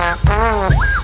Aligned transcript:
Thank 0.00 0.94
you. 0.94 0.99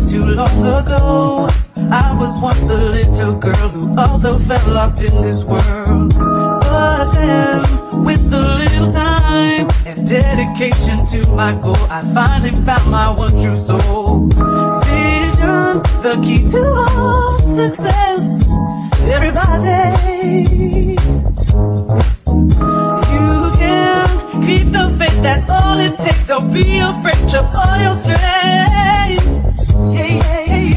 not 0.00 0.08
too 0.08 0.24
long 0.24 0.60
ago. 0.60 1.48
I 1.90 2.16
was 2.18 2.38
once 2.40 2.70
a 2.70 2.76
little 2.76 3.38
girl 3.38 3.68
who 3.68 3.98
also 3.98 4.38
felt 4.38 4.66
lost 4.68 5.02
in 5.02 5.22
this 5.22 5.44
world. 5.44 6.14
But 6.14 7.12
then, 7.12 8.04
with 8.04 8.32
a 8.32 8.56
little 8.58 8.90
time 8.90 9.68
and 9.86 10.06
dedication 10.06 11.04
to 11.06 11.30
my 11.30 11.52
goal, 11.60 11.76
I 11.90 12.02
finally 12.14 12.52
found 12.64 12.90
my 12.90 13.10
one 13.10 13.32
true 13.32 13.56
soul. 13.56 14.26
Vision, 14.86 15.82
the 16.02 16.20
key 16.22 16.48
to 16.50 16.62
all 16.64 17.38
success. 17.40 18.44
Everybody. 19.10 20.96
Keep 24.46 24.72
the 24.72 24.96
faith, 24.98 25.22
that's 25.22 25.50
all 25.50 25.78
it 25.78 25.98
takes. 25.98 26.26
Don't 26.26 26.52
be 26.52 26.78
afraid 26.78 27.34
of 27.34 27.54
all 27.54 27.78
your 27.78 27.94
strength. 27.94 28.99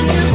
Just 0.00 0.29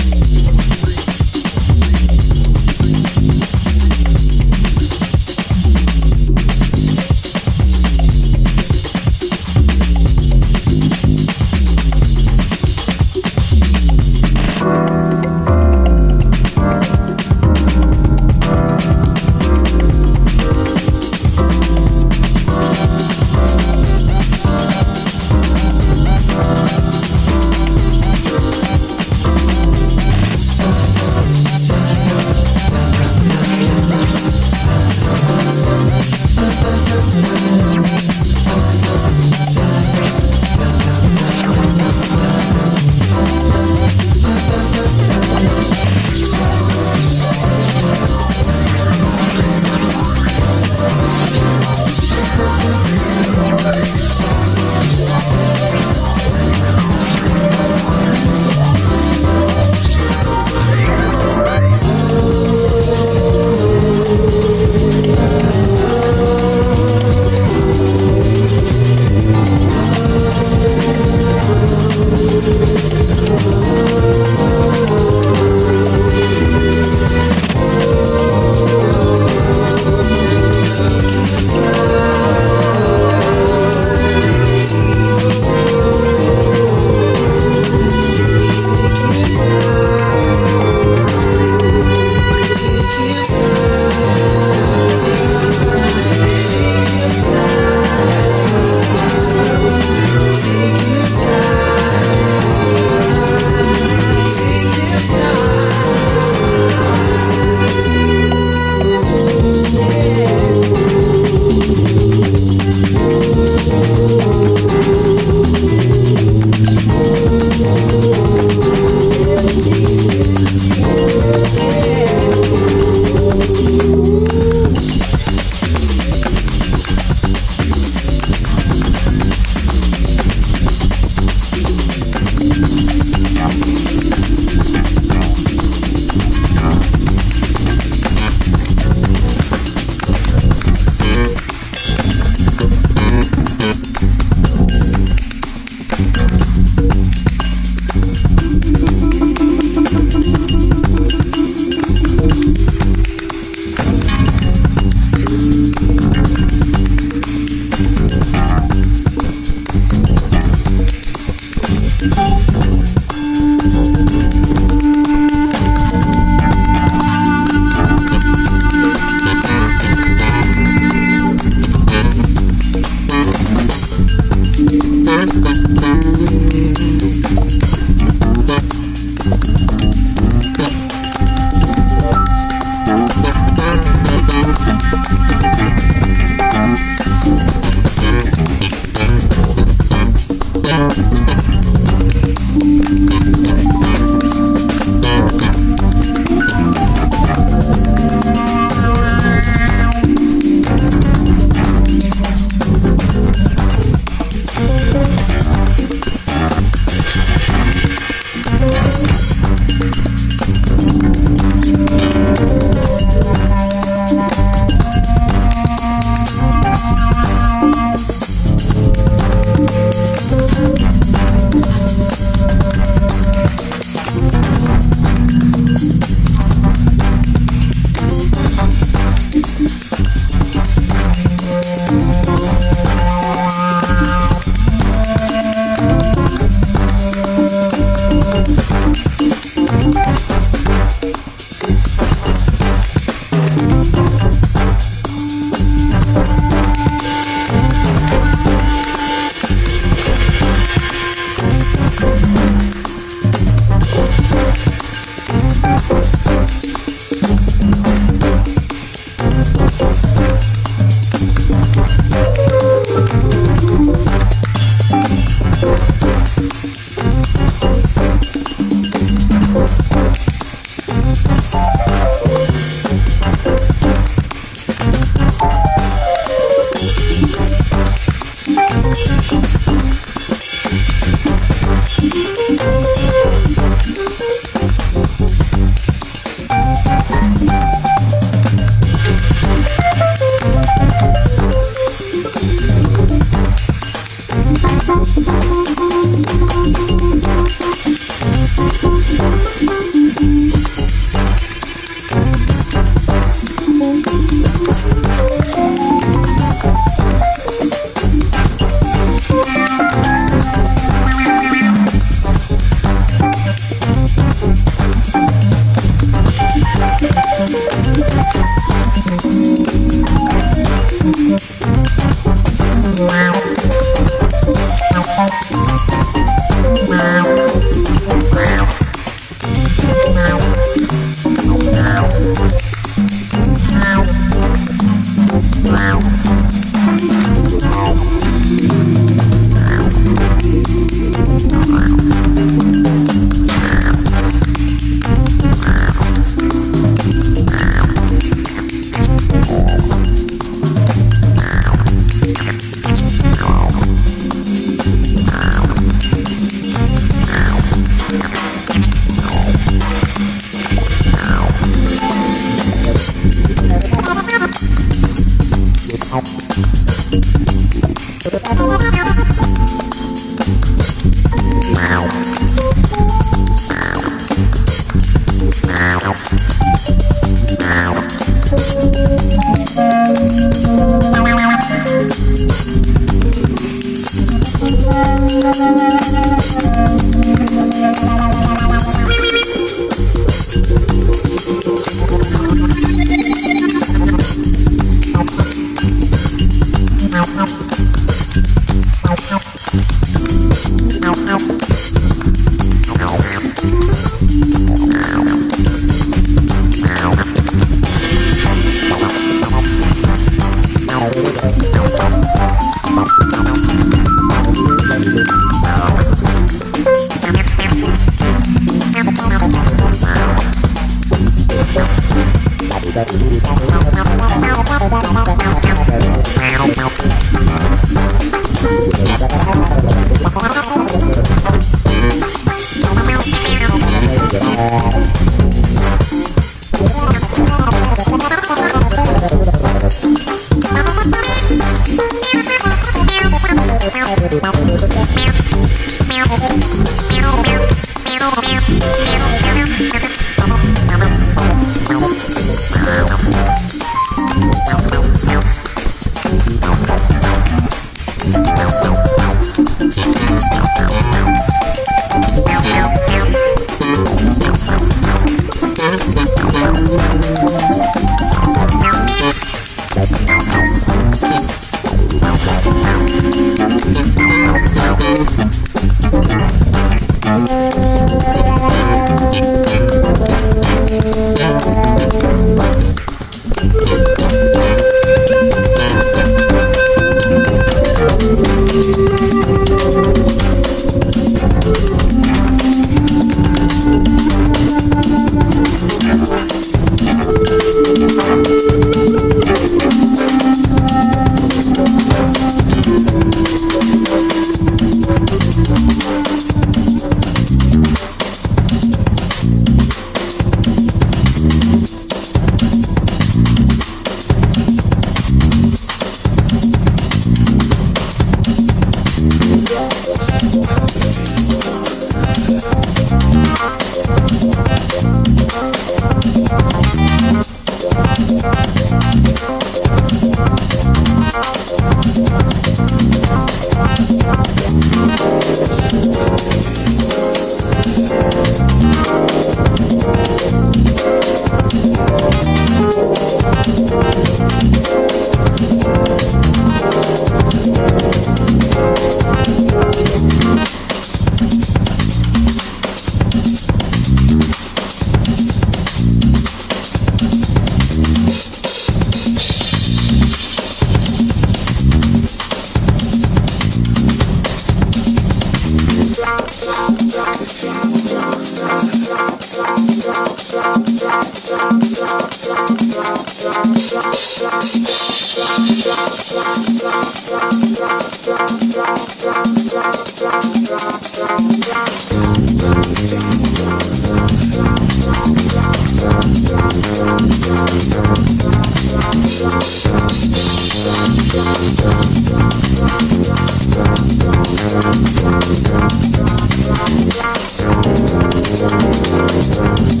Thank 599.53 600.00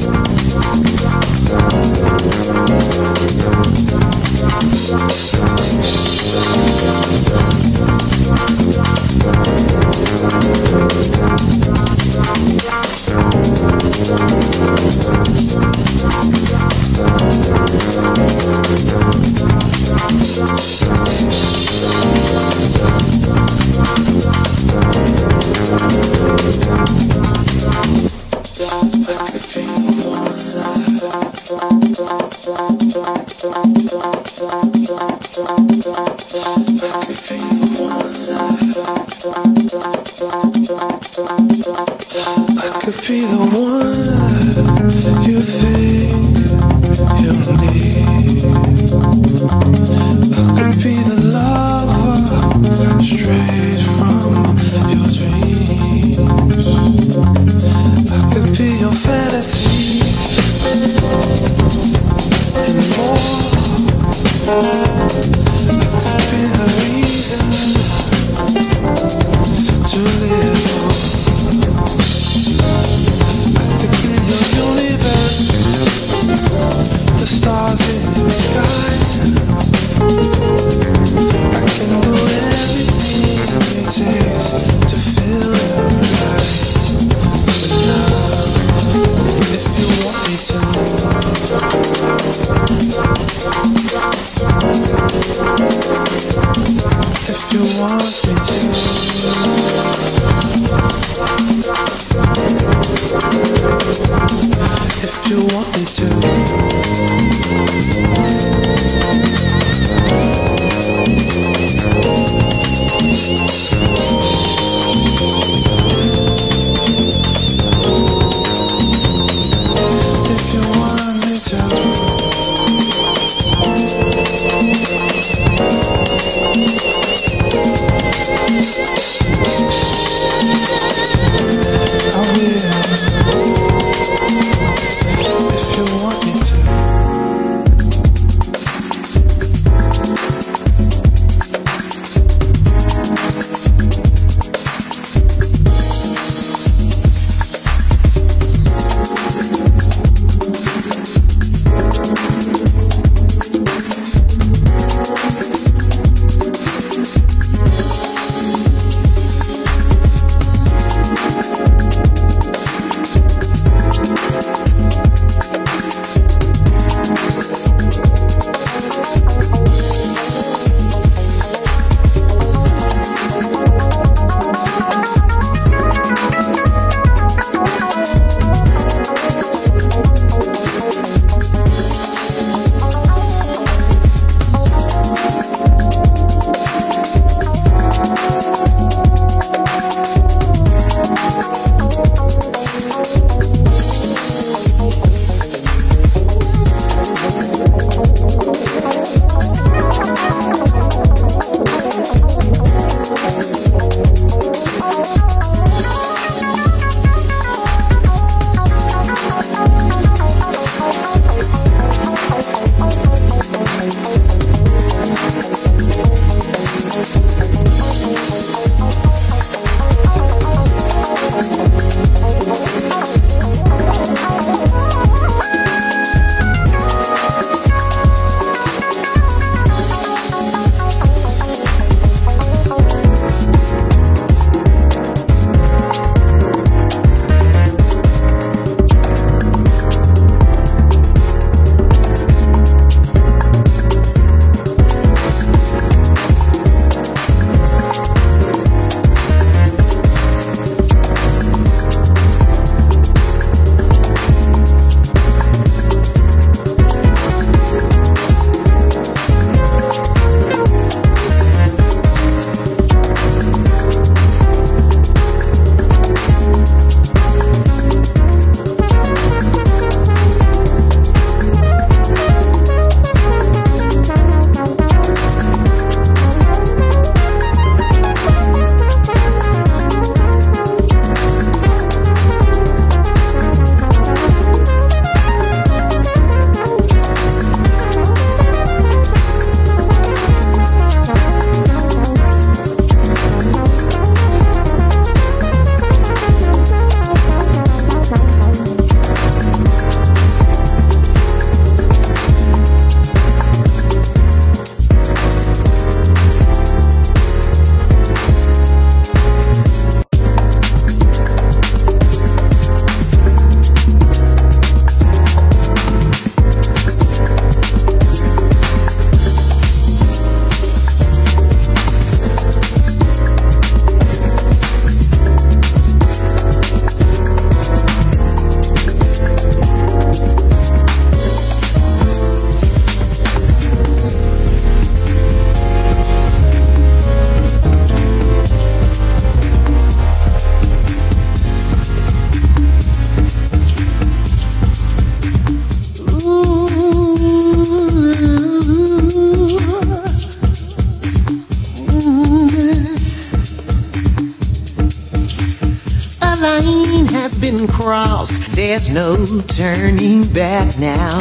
no 358.93 359.15
turning 359.47 360.21
back 360.33 360.67
now. 360.79 361.15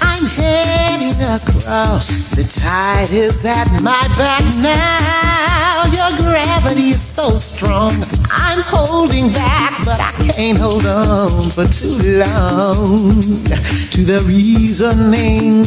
I'm 0.00 0.26
heading 0.26 1.14
across. 1.22 2.34
The 2.34 2.42
tide 2.42 3.10
is 3.12 3.44
at 3.46 3.70
my 3.82 4.02
back 4.18 4.42
now. 4.58 5.86
Your 5.94 6.10
gravity 6.18 6.90
is 6.90 7.00
so 7.00 7.36
strong. 7.38 7.92
I'm 8.32 8.58
holding 8.62 9.32
back, 9.32 9.78
but 9.84 10.00
I 10.00 10.10
can't 10.32 10.58
hold 10.58 10.86
on 10.86 11.50
for 11.50 11.66
too 11.70 11.94
long 12.18 13.22
to 13.22 14.00
the 14.02 14.24
reasoning 14.26 15.62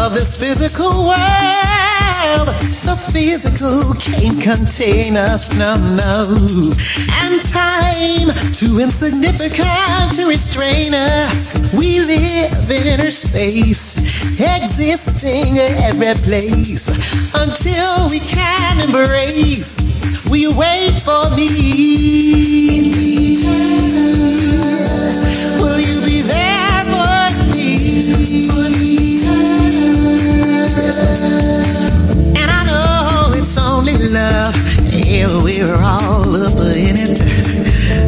of 0.00 0.14
this 0.14 0.38
physical 0.38 1.08
world. 1.08 1.79
The 2.20 2.96
physical 3.12 3.94
can't 3.96 4.36
contain 4.42 5.16
us, 5.16 5.56
no, 5.56 5.72
no. 5.96 6.28
And 7.24 7.40
time 7.40 8.28
too 8.52 8.80
insignificant 8.80 10.12
to 10.16 10.28
restrain 10.28 10.92
us. 10.92 11.72
We 11.72 12.00
live 12.00 12.68
in 12.68 12.86
inner 12.92 13.10
space, 13.10 13.96
existing 14.36 15.56
every 15.88 16.12
place 16.28 16.92
until 17.32 18.10
we 18.10 18.20
can 18.20 18.80
embrace. 18.84 19.76
We 20.30 20.46
wait 20.46 21.00
for 21.00 21.30
me? 21.34 21.48
Will 25.56 25.80
you 25.80 26.04
be 26.04 26.20
there 26.20 26.84
for 26.84 27.56
me? 27.56 27.70
Love. 34.10 34.54
Yeah, 34.90 35.30
we're 35.42 35.78
all 35.78 36.34
up 36.34 36.58
in 36.74 36.98
it. 36.98 37.18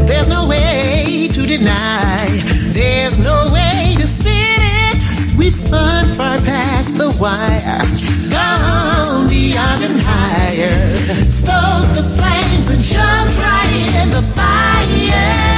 There's 0.06 0.28
no 0.28 0.48
way 0.48 1.28
to 1.30 1.46
deny. 1.46 2.26
There's 2.74 3.18
no 3.18 3.46
way 3.54 3.94
to 3.94 4.02
spin 4.02 4.60
it. 4.90 5.38
We've 5.38 5.54
spun 5.54 6.12
far 6.14 6.38
past 6.38 6.98
the 6.98 7.08
wire, 7.20 7.82
gone 8.30 9.28
beyond 9.30 9.82
and 9.82 10.00
higher. 10.02 10.74
Stoke 11.30 11.94
the 11.94 12.04
flames 12.18 12.70
and 12.70 12.82
jump 12.82 13.30
right 13.38 14.02
in 14.02 14.10
the 14.10 14.22
fire. 14.34 15.51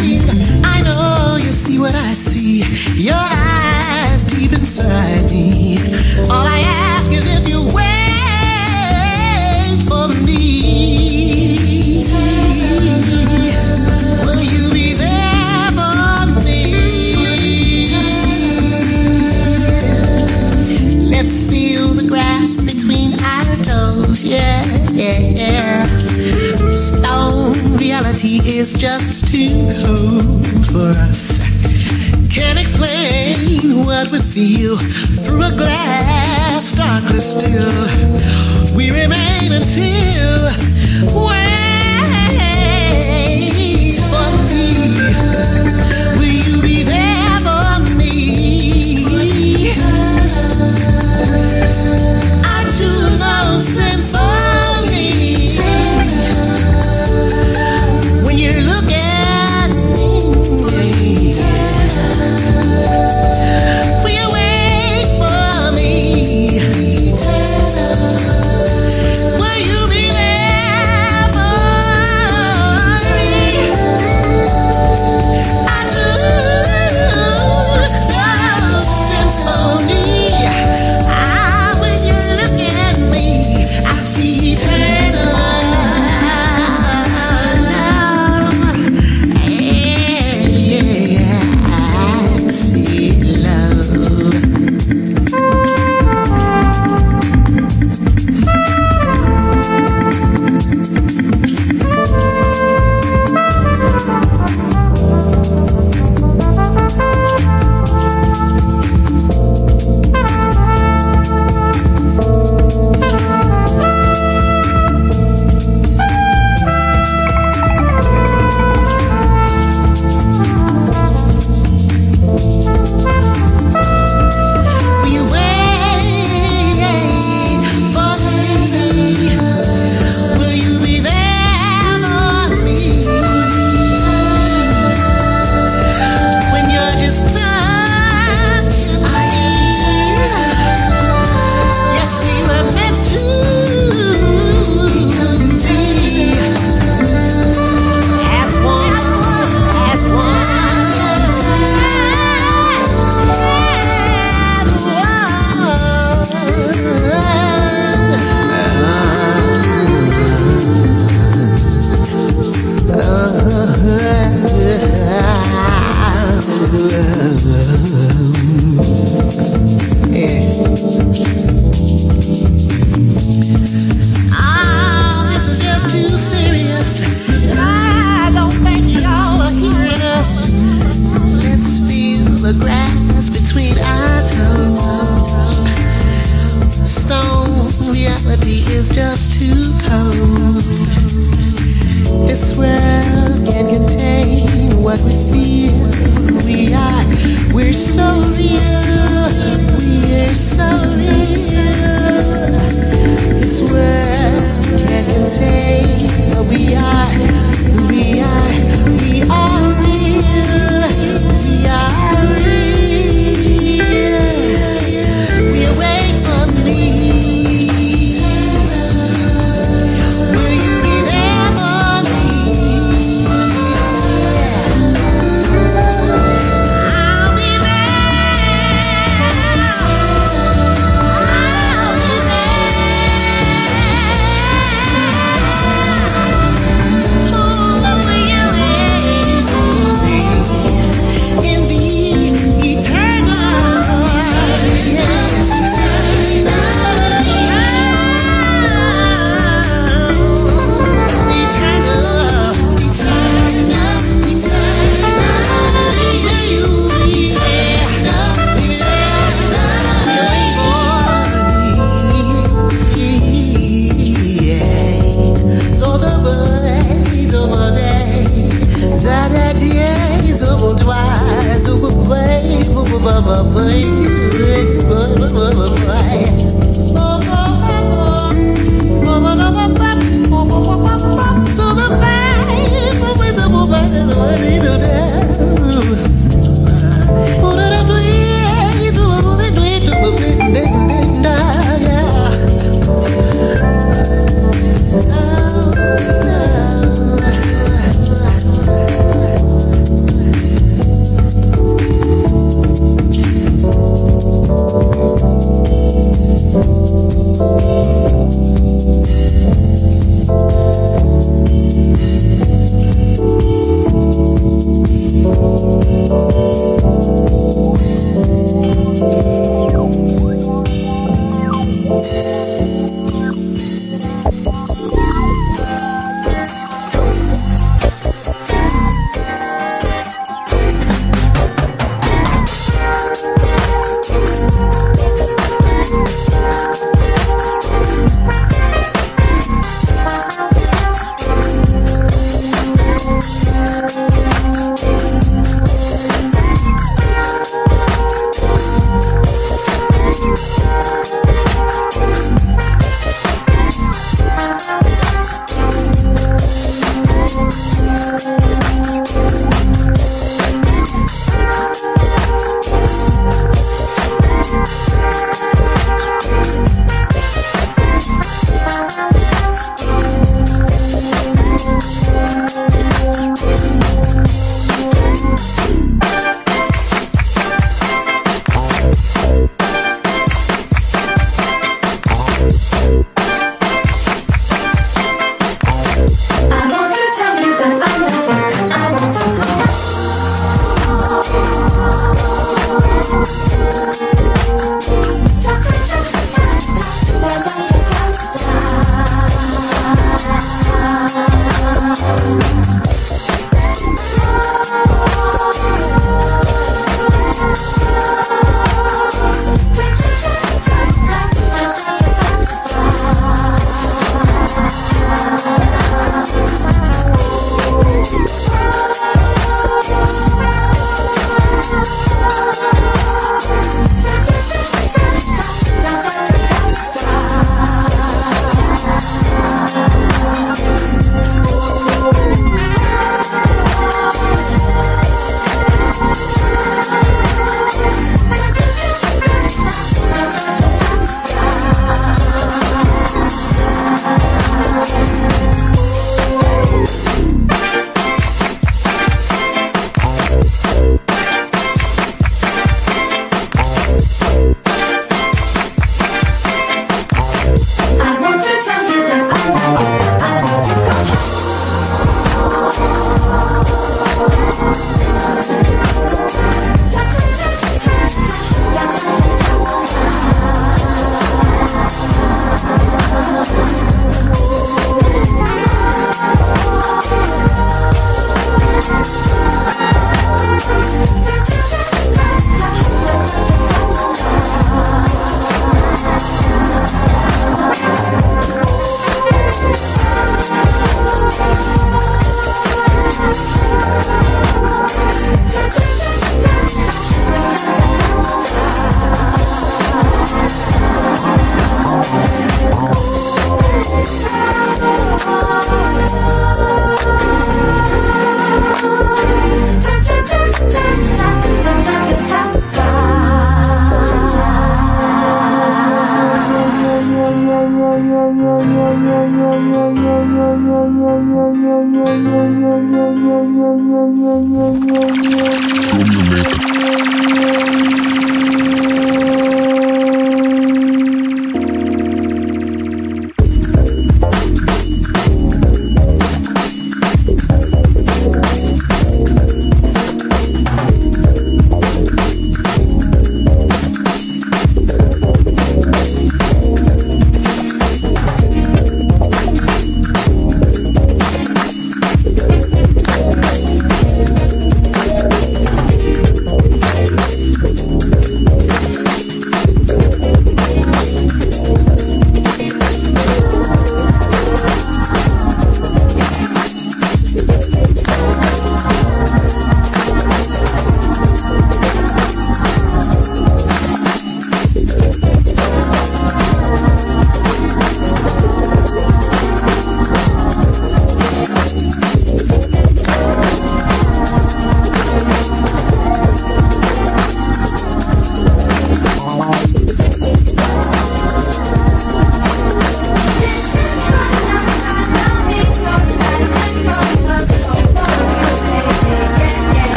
I 0.00 0.82
know 0.82 1.34
you 1.36 1.50
see 1.50 1.78
what 1.80 1.92
I 1.92 2.14
see. 2.14 2.62
Your 3.02 3.16
eyes 3.16 4.24
deep 4.24 4.52
inside 4.52 5.07
is 28.68 28.80
just 28.80 29.32
too 29.32 29.56
cold 29.86 30.44
for 30.66 30.90
us. 31.08 31.40
Can't 32.28 32.58
explain 32.58 33.84
what 33.86 34.10
we 34.12 34.18
feel 34.20 34.76
through 34.76 35.42
a 35.42 35.52
glass 35.56 36.76
darkly 36.76 37.20
still. 37.20 38.76
We 38.76 38.90
remain 38.90 39.52
until 39.52 41.47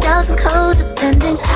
doubts 0.00 0.30
and 0.30 0.38
codependent. 0.38 1.51